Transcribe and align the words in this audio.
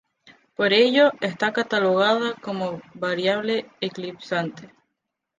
Por 0.55 0.73
ello, 0.73 1.11
está 1.21 1.53
catalogada 1.53 2.33
como 2.41 2.81
variable 2.95 3.69
eclipsante. 3.81 4.73